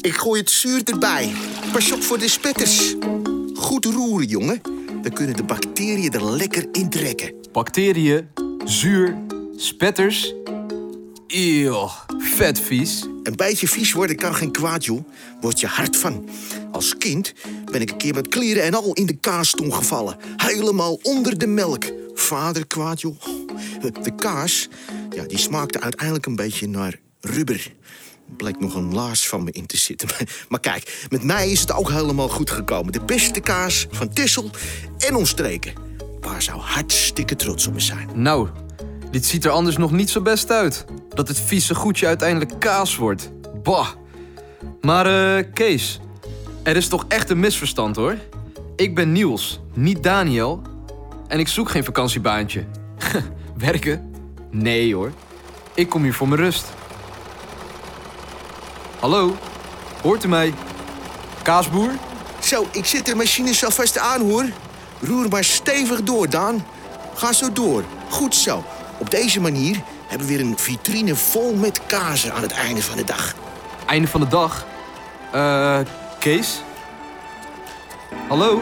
[0.00, 1.32] Ik gooi het zuur erbij.
[1.72, 2.94] Pas op voor de spetters.
[3.54, 4.60] Goed roeren, jongen.
[5.02, 7.34] Dan kunnen de bacteriën er lekker in trekken.
[7.52, 8.28] Bacteriën,
[8.64, 9.16] zuur,
[9.56, 10.34] spetters.
[11.26, 13.02] Eeuw, vet vies.
[13.22, 15.04] Een beetje vies worden kan geen kwaad, joh.
[15.40, 16.28] Word je hard van.
[16.72, 17.32] Als kind
[17.72, 20.16] ben ik een keer met kleren en al in de kaastong gevallen.
[20.36, 21.84] Helemaal onder de melk.
[22.14, 23.22] Vader kwaad, joh.
[24.02, 24.68] De kaas,
[25.10, 27.72] ja, die smaakte uiteindelijk een beetje naar rubber.
[28.36, 30.08] Bleek nog een laars van me in te zitten.
[30.48, 32.92] Maar kijk, met mij is het ook helemaal goed gekomen.
[32.92, 34.50] De beste kaas van Tissel
[34.98, 35.72] en omstreken.
[36.20, 38.08] Waar zou hartstikke trots op me zijn.
[38.14, 38.48] Nou,
[39.10, 40.84] dit ziet er anders nog niet zo best uit.
[41.14, 43.30] Dat het vieze goedje uiteindelijk kaas wordt.
[43.62, 43.88] Bah.
[44.80, 46.00] Maar eh, Kees,
[46.62, 48.16] er is toch echt een misverstand hoor.
[48.76, 50.62] Ik ben Niels, niet Daniel.
[51.28, 52.64] En ik zoek geen vakantiebaantje.
[53.56, 54.14] Werken?
[54.50, 55.12] Nee hoor.
[55.74, 56.64] Ik kom hier voor mijn rust.
[59.00, 59.36] Hallo,
[60.02, 60.54] hoort u mij?
[61.42, 61.90] Kaasboer?
[62.38, 64.44] Zo, ik zet de machine zo vast aan, hoor.
[65.00, 66.66] Roer maar stevig door, Daan.
[67.14, 67.84] Ga zo door.
[68.08, 68.64] Goed zo.
[68.98, 72.96] Op deze manier hebben we weer een vitrine vol met kazen aan het einde van
[72.96, 73.34] de dag.
[73.86, 74.66] Einde van de dag.
[75.32, 75.78] Eh,
[76.18, 76.62] Kees?
[78.28, 78.60] Hallo?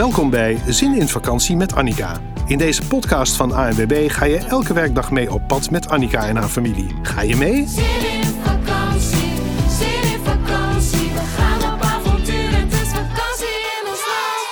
[0.00, 2.20] Welkom bij Zin in Vakantie met Annika.
[2.46, 6.36] In deze podcast van ANWB ga je elke werkdag mee op pad met Annika en
[6.36, 6.94] haar familie.
[7.02, 7.66] Ga je mee?
[7.68, 9.32] Zin in vakantie,
[9.78, 11.08] zin in vakantie.
[11.12, 14.46] We gaan op avontuur, het is vakantie in ons land.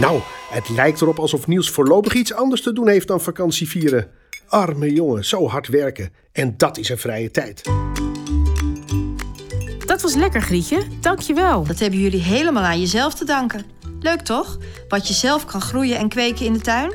[0.00, 4.10] Nou, het lijkt erop alsof Niels voorlopig iets anders te doen heeft dan vakantie vieren.
[4.48, 6.12] Arme jongen, zo hard werken.
[6.32, 7.62] En dat is een vrije tijd.
[9.86, 10.82] Dat was lekker, Grietje.
[11.00, 11.64] Dank je wel.
[11.64, 13.76] Dat hebben jullie helemaal aan jezelf te danken.
[14.00, 14.58] Leuk toch?
[14.88, 16.92] Wat je zelf kan groeien en kweken in de tuin?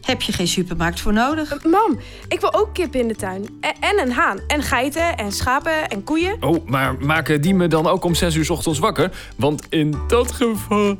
[0.00, 1.64] Heb je geen supermarkt voor nodig?
[1.64, 3.46] Mam, ik wil ook kippen in de tuin.
[3.60, 4.40] En, en een haan.
[4.46, 6.36] En geiten en schapen en koeien.
[6.40, 9.10] Oh, maar maken die me dan ook om 6 uur 's ochtends wakker?
[9.36, 10.96] Want in dat geval.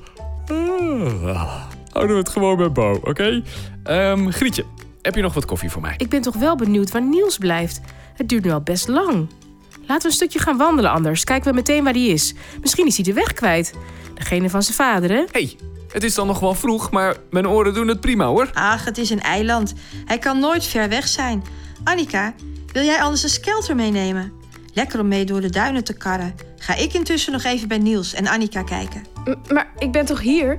[0.47, 1.55] Ah,
[1.93, 3.43] houden we het gewoon bij Bo, oké?
[3.83, 4.65] Ehm, Grietje,
[5.03, 5.95] heb je nog wat koffie voor mij?
[5.97, 7.81] Ik ben toch wel benieuwd waar Niels blijft.
[8.15, 9.29] Het duurt nu al best lang.
[9.81, 11.25] Laten we een stukje gaan wandelen anders.
[11.25, 12.35] Kijken we meteen waar hij is.
[12.61, 13.75] Misschien is hij de weg kwijt.
[14.23, 15.25] Degene van zijn vader, hè?
[15.33, 15.57] hey,
[15.93, 18.51] het is dan nog wel vroeg, maar mijn oren doen het prima hoor.
[18.53, 19.73] Ach, het is een eiland.
[20.05, 21.45] Hij kan nooit ver weg zijn.
[21.85, 22.35] Annika,
[22.73, 24.33] wil jij anders een skelter meenemen?
[24.75, 26.35] Lekker om mee door de duinen te karren.
[26.59, 29.03] Ga ik intussen nog even bij Niels en Annika kijken.
[29.25, 30.59] M- maar ik ben toch hier?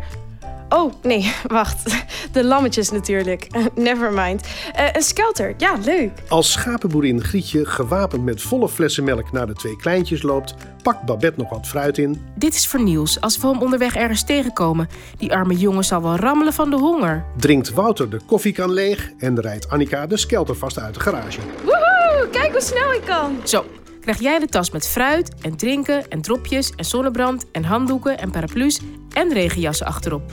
[0.73, 2.05] Oh, nee, wacht.
[2.31, 3.47] De lammetjes natuurlijk.
[3.75, 4.47] Never mind.
[4.73, 6.11] Eh, een skelter, ja, leuk.
[6.27, 11.39] Als schapenboerin Grietje gewapend met volle flessen melk naar de twee kleintjes loopt, pakt Babette
[11.39, 12.21] nog wat fruit in.
[12.35, 14.87] Dit is voor Niels als we hem onderweg ergens tegenkomen.
[15.17, 17.25] Die arme jongen zal wel rammelen van de honger.
[17.37, 21.39] Drinkt Wouter de koffiekan leeg en rijdt Annika de skelter vast uit de garage.
[21.63, 23.37] Woehoe, kijk hoe snel ik kan.
[23.43, 23.65] Zo,
[24.01, 28.31] krijg jij de tas met fruit en drinken en dropjes en zonnebrand en handdoeken en
[28.31, 28.79] paraplu's
[29.13, 30.31] en regenjassen achterop.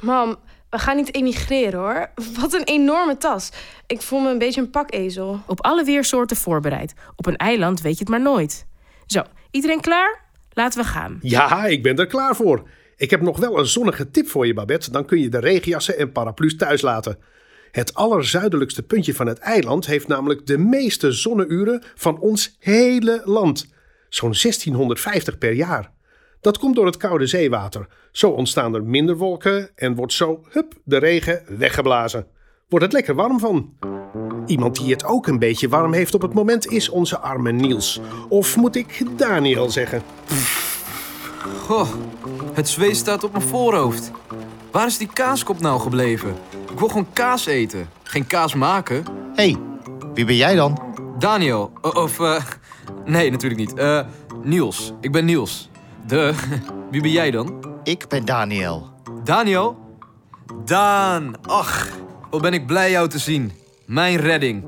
[0.00, 0.36] Mam,
[0.70, 2.10] we gaan niet emigreren hoor.
[2.40, 3.50] Wat een enorme tas.
[3.86, 5.40] Ik voel me een beetje een pakezel.
[5.46, 6.94] Op alle weersoorten voorbereid.
[7.16, 8.66] Op een eiland weet je het maar nooit.
[9.06, 10.20] Zo, iedereen klaar?
[10.52, 11.18] Laten we gaan.
[11.22, 12.68] Ja, ik ben er klaar voor.
[12.96, 14.90] Ik heb nog wel een zonnige tip voor je, Babette.
[14.90, 17.18] Dan kun je de regenjassen en paraplu's thuis laten.
[17.70, 23.68] Het allerzuidelijkste puntje van het eiland heeft namelijk de meeste zonneuren van ons hele land.
[24.08, 25.90] Zo'n 1650 per jaar.
[26.40, 27.86] Dat komt door het koude zeewater.
[28.12, 32.26] Zo ontstaan er minder wolken en wordt zo, hup, de regen weggeblazen.
[32.68, 33.72] Wordt het lekker warm van.
[34.46, 38.00] Iemand die het ook een beetje warm heeft op het moment is onze arme Niels.
[38.28, 40.02] Of moet ik Daniel zeggen?
[41.66, 41.88] Goh,
[42.52, 44.10] het zweet staat op mijn voorhoofd.
[44.70, 46.34] Waar is die kaaskop nou gebleven?
[46.72, 49.04] Ik wil gewoon kaas eten, geen kaas maken.
[49.34, 49.56] hey,
[50.14, 50.82] wie ben jij dan?
[51.18, 52.20] Daniel, of...
[52.20, 52.42] eh,
[53.04, 53.74] nee, natuurlijk niet.
[53.74, 54.00] Eh,
[54.42, 55.69] Niels, ik ben Niels.
[56.06, 56.34] De,
[56.90, 57.64] wie ben jij dan?
[57.84, 58.88] Ik ben Daniel.
[59.24, 59.78] Daniel?
[60.64, 61.88] Daan, ach,
[62.30, 63.52] wat ben ik blij jou te zien.
[63.86, 64.64] Mijn redding.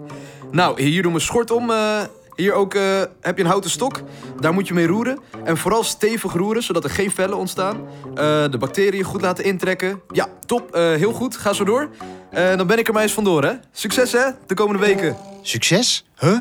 [0.51, 1.71] Nou, hier doe mijn schort om.
[1.71, 2.01] eh,
[2.37, 2.83] hier ook eh,
[3.21, 4.01] heb je een houten stok.
[4.41, 5.19] Daar moet je mee roeren.
[5.45, 7.77] En vooral stevig roeren, zodat er geen vellen ontstaan.
[8.15, 8.15] Eh,
[8.51, 10.01] de bacteriën goed laten intrekken.
[10.13, 10.75] Ja, top.
[10.75, 11.37] heel goed.
[11.37, 11.89] Ga zo door.
[12.57, 13.53] Dan ben ik er maar eens vandoor, hè.
[13.73, 15.17] Succes, hè, de komende weken.
[15.43, 16.05] Succes?
[16.19, 16.37] Huh?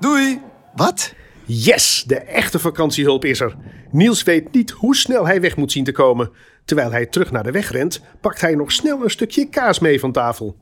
[0.00, 0.40] Doei!
[0.76, 1.12] Wat?
[1.46, 3.56] Yes, de echte vakantiehulp is er.
[3.90, 6.30] Niels weet niet hoe snel hij weg moet zien te komen.
[6.64, 10.00] Terwijl hij terug naar de weg rent, pakt hij nog snel een stukje kaas mee
[10.00, 10.56] van tafel.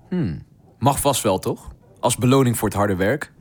[0.79, 1.73] Mag vast wel, toch?
[2.01, 3.33] Als beloning voor het harde werk.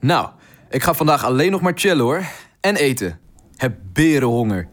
[0.00, 0.28] Nou,
[0.70, 2.24] Ik ga vandaag alleen nog maar chillen hoor.
[2.60, 3.18] En eten.
[3.56, 4.68] Heb berenhonger.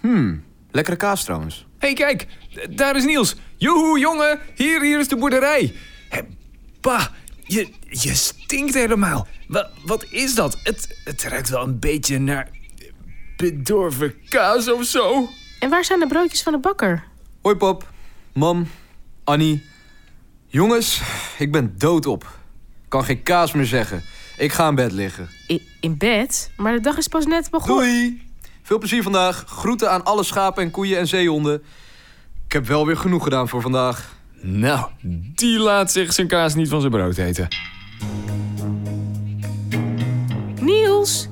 [0.00, 1.66] Hmm, lekkere kaas trouwens.
[1.78, 2.26] Hé, hey, kijk,
[2.70, 3.36] daar is Niels.
[3.56, 5.74] Joehoe, jongen, hier, hier is de boerderij.
[6.08, 6.20] Hé,
[6.80, 7.06] bah,
[7.48, 9.26] je, je stinkt helemaal.
[9.48, 10.58] Wat, wat is dat?
[10.62, 12.50] Het, het ruikt wel een beetje naar
[13.36, 15.28] bedorven kaas of zo.
[15.60, 17.04] En waar zijn de broodjes van de bakker?
[17.42, 17.90] Hoi pap,
[18.32, 18.68] mam,
[19.24, 19.64] Annie.
[20.46, 21.00] Jongens,
[21.38, 22.38] ik ben doodop.
[22.88, 24.02] Kan geen kaas meer zeggen.
[24.36, 25.28] Ik ga in bed liggen.
[25.48, 26.50] I- in bed?
[26.56, 27.76] Maar de dag is pas net begonnen.
[27.86, 28.22] Doei!
[28.62, 29.44] Veel plezier vandaag.
[29.46, 31.62] Groeten aan alle schapen en koeien en zeehonden.
[32.46, 34.16] Ik heb wel weer genoeg gedaan voor vandaag.
[34.40, 34.90] Nou,
[35.34, 37.48] die laat zich zijn kaas niet van zijn brood eten.
[40.60, 41.28] Niels!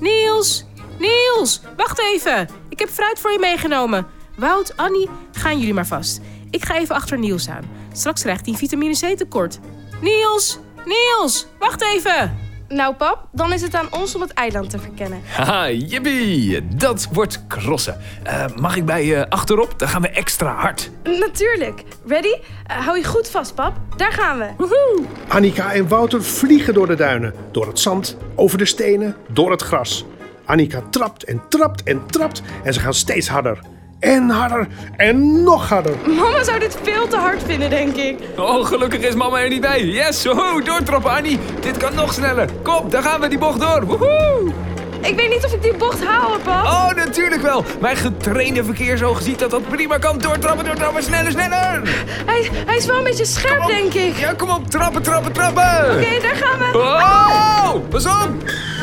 [0.00, 0.64] Niels!
[0.98, 1.60] Niels!
[1.76, 2.48] Wacht even!
[2.68, 4.06] Ik heb fruit voor je meegenomen.
[4.36, 6.20] Wout, Annie, gaan jullie maar vast.
[6.50, 7.64] Ik ga even achter Niels aan.
[7.92, 9.58] Straks krijgt hij vitamine C tekort.
[10.00, 10.58] Niels!
[10.84, 11.46] Niels!
[11.58, 12.47] Wacht even!
[12.68, 15.20] Nou, pap, dan is het aan ons om het eiland te verkennen.
[15.36, 17.96] Haha, jippie, dat wordt crossen.
[18.22, 19.78] Eh, mag ik bij je achterop?
[19.78, 20.90] Dan gaan we extra hard.
[21.04, 21.82] Natuurlijk.
[22.06, 22.34] Ready?
[22.66, 23.76] Eh, hou je goed vast, pap.
[23.96, 24.46] Daar gaan we.
[24.56, 25.04] Woehoe!
[25.28, 29.62] Annika en Wouter vliegen door de duinen, door het zand, over de stenen, door het
[29.62, 30.04] gras.
[30.44, 33.58] Annika trapt en trapt en trapt en ze gaan steeds harder.
[34.00, 34.66] En harder
[34.96, 35.94] en nog harder.
[36.06, 38.18] Mama zou dit veel te hard vinden, denk ik.
[38.36, 39.84] Oh, gelukkig is mama er niet bij.
[39.84, 41.38] Yes, ho, doortrappen Annie.
[41.60, 42.48] Dit kan nog sneller.
[42.62, 43.84] Kom, daar gaan we die bocht door.
[43.86, 44.52] Woehoe!
[45.00, 46.64] Ik weet niet of ik die bocht haal, pap.
[46.64, 47.64] Oh, natuurlijk wel.
[47.80, 50.18] Mijn getrainde verkeersoog ziet dat dat prima kan.
[50.18, 51.80] Doortrappen, doortrappen, sneller, sneller.
[52.26, 54.16] Hij, hij is wel een beetje scherp, denk ik.
[54.16, 55.90] Ja, kom op, trappen, trappen, trappen.
[55.90, 56.78] Oké, daar gaan we.
[56.78, 58.28] Oh, pas op.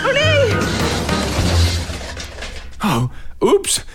[0.06, 0.54] Oh nee!
[2.84, 3.04] Oh,
[3.40, 3.86] oeps.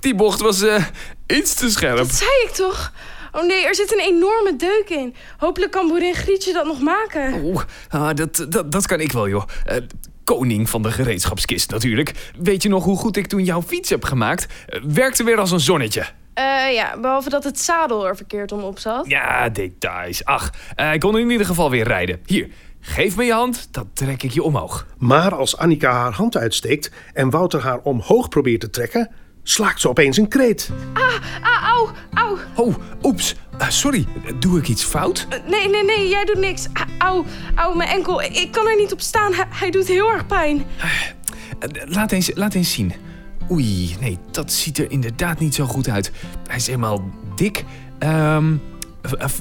[0.00, 0.84] Die bocht was eh,
[1.26, 1.96] iets te scherp.
[1.96, 2.92] Dat zei ik toch?
[3.32, 5.14] Oh nee, er zit een enorme deuk in.
[5.38, 7.42] Hopelijk kan boerin Grietje dat nog maken.
[7.44, 9.44] Oeh, ah, dat, dat, dat kan ik wel, joh.
[9.64, 9.76] Eh,
[10.24, 12.30] koning van de gereedschapskist natuurlijk.
[12.38, 14.46] Weet je nog hoe goed ik toen jouw fiets heb gemaakt?
[14.66, 16.04] Eh, werkte weer als een zonnetje.
[16.34, 19.06] Eh ja, behalve dat het zadel er verkeerd om op zat.
[19.06, 20.24] Ja, details.
[20.24, 22.20] Ach, eh, ik kon in ieder geval weer rijden.
[22.26, 22.48] Hier,
[22.80, 24.86] geef me je hand, dan trek ik je omhoog.
[24.98, 29.10] Maar als Annika haar hand uitsteekt en Wouter haar omhoog probeert te trekken,
[29.50, 30.70] slaakt ze opeens een kreet.
[30.94, 32.38] Ah, au, au.
[32.54, 33.34] Oh, oeps.
[33.58, 34.06] Eh, sorry,
[34.38, 35.26] doe ik iets fout?
[35.28, 36.66] Eh, Nee, nee, nee, jij doet niks.
[36.72, 37.24] Ah, Au,
[37.54, 38.22] au, mijn enkel.
[38.22, 39.34] Ik, kan er niet op staan.
[39.34, 40.64] Hij, hij doet heel erg pijn.
[41.58, 42.92] Eh, laat, eens, laat eens zien.
[43.50, 46.10] Oei, nee, dat ziet er inderdaad niet zo goed uit.
[46.46, 47.64] Hij is helemaal dik.
[47.98, 48.54] Ehm,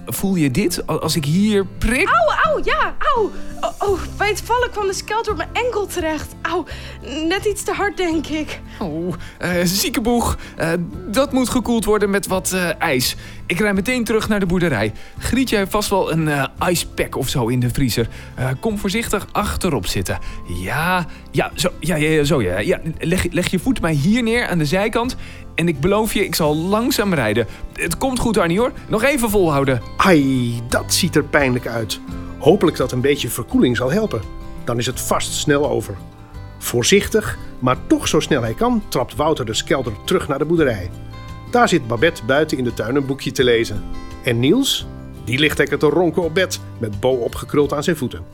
[0.05, 2.07] voel je dit Al- als ik hier prik?
[2.07, 3.31] Au, au, ja, au.
[3.61, 6.35] Oh, oh, bij het vallen kwam de skelter op mijn enkel terecht.
[6.41, 6.65] Au,
[7.27, 8.59] net iets te hard, denk ik.
[8.79, 10.37] Oh, eh, zieke boeg.
[10.55, 10.71] Eh,
[11.07, 13.15] dat moet gekoeld worden met wat eh, ijs.
[13.47, 14.93] Ik rij meteen terug naar de boerderij.
[15.17, 18.07] Grietje heeft vast wel een eh icepack of zo in de vriezer.
[18.35, 20.19] Eh, kom voorzichtig achterop zitten.
[20.61, 22.59] Ja, ja, zo, ja, zo, ja.
[22.59, 25.15] ja leg, leg je voet maar hier neer aan de zijkant.
[25.55, 27.47] En ik beloof je, ik zal langzaam rijden.
[27.73, 28.71] Het komt goed, Arnie, hoor.
[28.87, 29.81] Nog even volhouden.
[29.97, 31.99] Ai, dat ziet er pijnlijk uit.
[32.37, 34.21] Hopelijk dat een beetje verkoeling zal helpen.
[34.63, 35.95] Dan is het vast snel over.
[36.57, 40.89] Voorzichtig, maar toch zo snel hij kan, trapt Wouter de skelter terug naar de boerderij.
[41.51, 43.83] Daar zit Babette buiten in de tuin een boekje te lezen.
[44.23, 44.85] En Niels,
[45.25, 48.25] die ligt lekker te ronken op bed, met Bo opgekruld aan zijn voeten.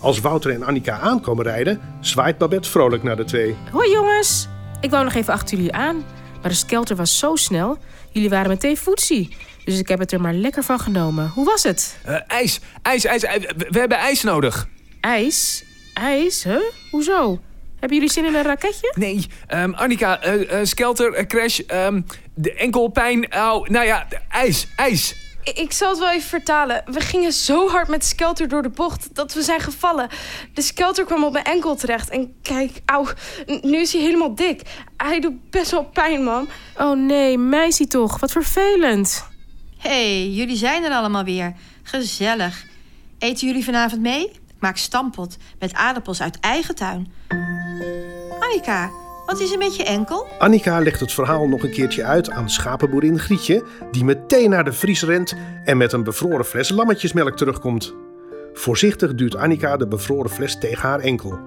[0.00, 3.56] Als Wouter en Annika aankomen rijden, zwaait Babette vrolijk naar de twee.
[3.70, 4.48] Hoi jongens!
[4.80, 6.04] Ik wou nog even achter jullie aan.
[6.40, 7.78] Maar de skelter was zo snel.
[8.10, 9.36] Jullie waren meteen voetsie.
[9.64, 11.28] Dus ik heb het er maar lekker van genomen.
[11.34, 11.98] Hoe was het?
[12.04, 13.46] Eh, ijs, ijs, ijs, ijs.
[13.56, 14.68] We, hebben ijs nodig.
[15.00, 15.64] IJs?
[15.94, 16.44] IJs?
[16.44, 16.60] Huh?
[16.90, 17.40] Hoezo?
[17.80, 18.92] Hebben jullie zin in een raketje?
[18.96, 22.00] Nee, ehm, Annika, eh, eh, skelter, crash, ehm,
[22.38, 25.24] de enkelpijn, au, nou ja, de- ijs, ijs.
[25.54, 26.82] Ik zal het wel even vertalen.
[26.86, 30.08] We gingen zo hard met de skelter door de bocht dat we zijn gevallen.
[30.54, 32.08] De skelter kwam op mijn enkel terecht.
[32.10, 33.06] En kijk, auw,
[33.50, 34.62] n- nu is hij helemaal dik.
[34.96, 36.48] Hij doet best wel pijn, man.
[36.76, 38.20] Oh nee, meisje toch.
[38.20, 39.26] Wat vervelend.
[39.78, 39.88] Hé,
[40.20, 41.52] hey, jullie zijn er allemaal weer.
[41.82, 42.64] Gezellig.
[43.18, 44.24] Eten jullie vanavond mee?
[44.30, 47.12] Ik maak stampot met aardappels uit eigen tuin.
[48.40, 48.90] Annika,
[49.26, 50.26] wat is er met je enkel?
[50.38, 54.72] Annika legt het verhaal nog een keertje uit aan schapenboerin Grietje, die meteen naar de
[54.72, 57.94] vries rent en met een bevroren fles lammetjesmelk terugkomt.
[58.52, 61.38] Voorzichtig duwt Annika de bevroren fles tegen haar enkel.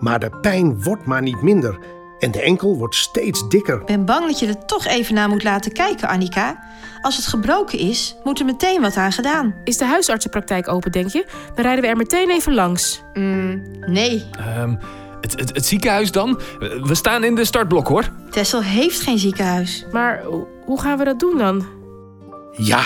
[0.00, 1.78] Maar de pijn wordt maar niet minder
[2.18, 3.80] en de enkel wordt steeds dikker.
[3.80, 6.62] Ik ben bang dat je er toch even naar moet laten kijken, Annika.
[7.00, 9.54] Als het gebroken is, moet er meteen wat aan gedaan.
[9.64, 11.26] Is de huisartsenpraktijk open, denk je?
[11.54, 13.02] Dan rijden we er meteen even langs.
[13.12, 14.74] Mm, nee, Ehm,
[15.20, 16.38] het, het, het ziekenhuis dan?
[16.82, 18.08] We staan in de startblok, hoor.
[18.30, 19.86] Tessel heeft geen ziekenhuis.
[19.92, 21.66] Maar ho- hoe gaan we dat doen dan?
[22.52, 22.82] Ja,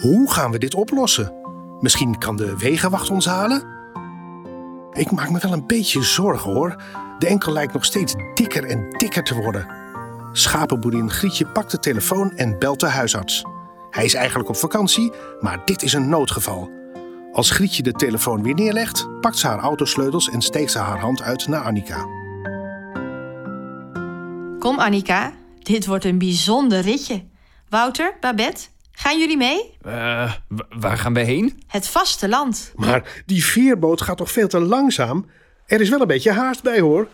[0.00, 1.32] hoe gaan we dit oplossen?
[1.80, 3.62] Misschien kan de wegenwacht ons halen?
[4.92, 6.76] Ik maak me wel een beetje zorgen hoor.
[7.18, 9.66] De enkel lijkt nog steeds dikker en dikker te worden.
[10.32, 13.44] Schapenboerin Grietje pakt de telefoon en belt de huisarts.
[13.90, 16.70] Hij is eigenlijk op vakantie, maar dit is een noodgeval.
[17.32, 21.22] Als Grietje de telefoon weer neerlegt, pakt ze haar autosleutels en steekt ze haar hand
[21.22, 22.06] uit naar Annika.
[24.58, 27.24] Kom Annika, dit wordt een bijzonder ritje.
[27.68, 29.76] Wouter, Babette, gaan jullie mee?
[29.82, 31.62] Eh, wa- waar gaan we heen?
[31.66, 32.72] Het vasteland.
[32.74, 35.26] Maar die veerboot gaat toch veel te langzaam?
[35.66, 37.08] Er is wel een beetje haast bij hoor.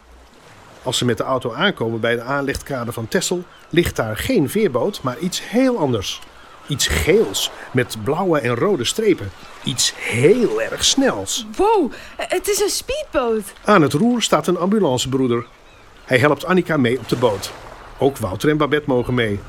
[0.82, 5.02] Als ze met de auto aankomen bij de aanlichtkade van Texel, ligt daar geen veerboot,
[5.02, 6.20] maar iets heel anders.
[6.68, 9.30] Iets geels met blauwe en rode strepen.
[9.64, 11.46] Iets heel erg snels.
[11.56, 13.42] Wow, het is een speedboot.
[13.64, 15.46] Aan het roer staat een ambulancebroeder.
[16.04, 17.52] Hij helpt Annika mee op de boot.
[17.98, 19.40] Ook Wouter en Babette mogen mee.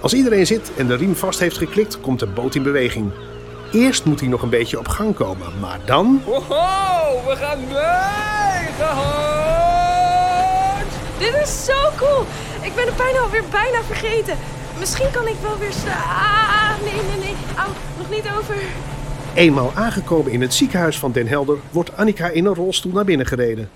[0.00, 3.12] Als iedereen zit en de riem vast heeft geklikt, komt de boot in beweging.
[3.72, 6.22] Eerst moet hij nog een beetje op gang komen, maar dan...
[6.24, 9.28] Woho, we gaan meegehoord!
[11.18, 12.24] Dit is zo cool.
[12.62, 14.36] Ik ben het bijna alweer bijna vergeten.
[14.78, 16.02] Misschien kan ik wel weer staan.
[16.02, 17.34] Ah, nee, nee, nee.
[17.56, 18.56] Au, nog niet over.
[19.34, 23.26] Eenmaal aangekomen in het ziekenhuis van Den Helder, wordt Annika in een rolstoel naar binnen
[23.26, 23.70] gereden.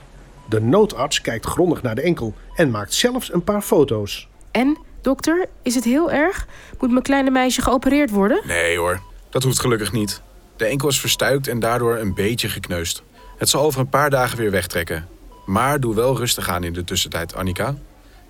[0.49, 4.29] De noodarts kijkt grondig naar de enkel en maakt zelfs een paar foto's.
[4.51, 6.47] En, dokter, is het heel erg?
[6.81, 8.43] Moet mijn kleine meisje geopereerd worden?
[8.47, 10.23] Nee hoor, dat hoeft gelukkig niet.
[10.57, 13.03] De enkel is verstuikt en daardoor een beetje gekneusd.
[13.39, 15.09] Het zal over een paar dagen weer wegtrekken.
[15.47, 17.75] Maar doe wel rustig aan in de tussentijd, Annika.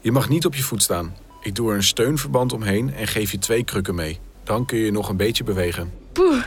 [0.01, 1.17] Je mag niet op je voet staan.
[1.43, 4.19] Ik doe er een steunverband omheen en geef je twee krukken mee.
[4.45, 5.93] Dan kun je nog een beetje bewegen.
[6.13, 6.43] Poeh,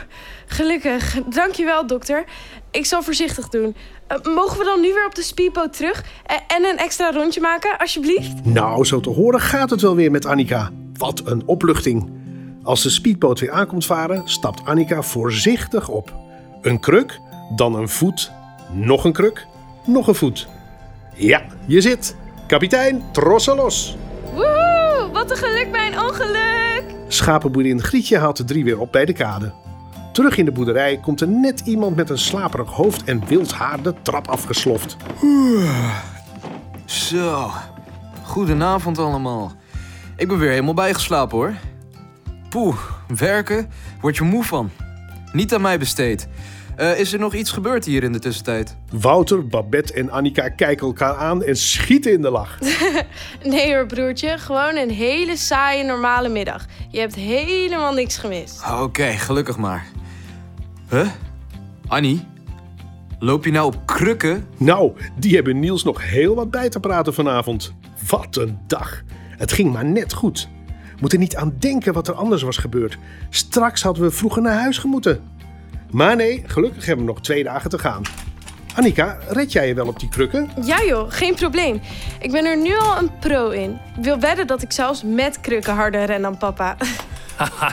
[0.46, 1.18] gelukkig.
[1.28, 2.24] Dankjewel, dokter.
[2.70, 3.76] Ik zal voorzichtig doen.
[4.06, 6.04] Eh, mogen we dan nu weer op de speedboot terug?
[6.24, 8.44] Eh, en een extra rondje maken, alsjeblieft?
[8.44, 10.70] Nou, zo te horen gaat het wel weer met Annika.
[10.96, 12.10] Wat een opluchting.
[12.62, 16.14] Als de speedboot weer aankomt varen, stapt Annika voorzichtig op.
[16.62, 17.20] Een kruk,
[17.56, 18.30] dan een voet,
[18.72, 19.46] nog een kruk,
[19.84, 20.48] nog een voet.
[21.14, 22.16] Ja, je zit.
[22.46, 23.96] Kapitein, trossen los.
[25.16, 26.84] Wat een geluk bij een ongeluk.
[27.08, 29.52] Schapenboerin Grietje haalt de drie weer op bij de kade.
[30.12, 33.82] Terug in de boerderij komt er net iemand met een slaperig hoofd en wild haar
[33.82, 34.96] de trap afgesloft.
[36.84, 37.50] Zo,
[38.24, 39.52] goedenavond allemaal.
[40.16, 41.54] Ik ben weer helemaal bijgeslapen hoor.
[42.48, 42.76] Poeh,
[43.16, 43.70] werken,
[44.00, 44.70] word je moe van.
[45.32, 46.28] Niet aan mij besteed.
[46.76, 48.76] Eh, is er nog iets gebeurd hier in de tussentijd?
[48.90, 52.58] Wouter, Babette en Annika kijken elkaar aan en schieten in de lach.
[53.44, 54.38] Nee hoor, broertje.
[54.38, 56.66] Gewoon een hele saaie normale middag.
[56.90, 58.62] Je hebt helemaal niks gemist.
[58.80, 59.86] Oké, gelukkig maar.
[60.90, 61.08] Huh?
[61.86, 62.26] Annie?
[63.18, 64.46] Loop je nou op krukken?
[64.56, 67.74] Nou, die hebben Niels nog heel wat bij te praten vanavond.
[68.08, 69.02] Wat een dag.
[69.30, 70.48] Het ging maar net goed.
[71.00, 72.98] Moet er niet aan denken wat er anders was gebeurd.
[73.30, 75.34] Straks hadden we vroeger naar huis gemoeten.
[75.90, 78.02] Maar nee, gelukkig hebben we nog twee dagen te gaan.
[78.74, 80.50] Annika, red jij je wel op die krukken?
[80.64, 81.80] Ja joh, geen probleem.
[82.20, 83.78] Ik ben er nu al een pro in.
[83.96, 86.76] Ik wil wedden dat ik zelfs met krukken harder ren dan papa.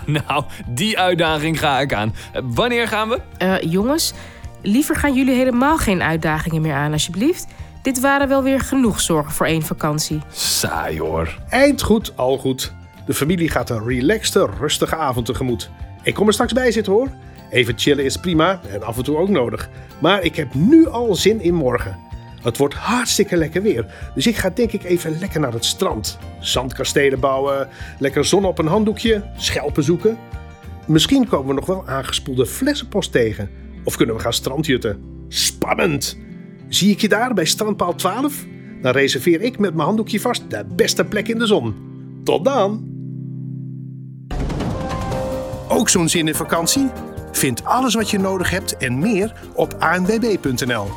[0.06, 2.16] Nou, die uitdaging ga ik aan.
[2.44, 3.20] Wanneer gaan we?
[3.38, 4.14] Eh, jongens,
[4.62, 7.46] liever gaan jullie helemaal geen uitdagingen meer aan, alsjeblieft.
[7.82, 10.22] Dit waren wel weer genoeg zorgen voor één vakantie.
[10.32, 11.38] Saai hoor.
[11.50, 12.74] Eind goed, al goed.
[13.06, 15.70] De familie gaat een relaxte, rustige avond tegemoet.
[16.04, 17.10] Ik kom er straks bij zitten hoor.
[17.54, 19.70] Even chillen is prima en af en toe ook nodig.
[20.02, 21.98] Maar ik heb nu al zin in morgen.
[22.42, 26.18] Het wordt hartstikke lekker weer, dus ik ga denk ik even lekker naar het strand.
[26.40, 27.70] Zandkastelen bouwen,
[28.00, 30.18] lekker zon op een handdoekje, schelpen zoeken.
[30.88, 33.50] Misschien komen we nog wel aangespoelde flessenpost tegen.
[33.84, 35.04] Of kunnen we gaan strandjutten.
[35.28, 36.18] Spannend!
[36.68, 38.46] Zie ik je daar bij strandpaal 12?
[38.82, 41.76] Dan reserveer ik met mijn handdoekje vast de beste plek in de zon.
[42.24, 42.92] Tot dan!
[45.68, 46.90] Ook zo'n zin in vakantie?
[47.38, 50.88] Vind alles wat je nodig hebt en meer op anwb.nl.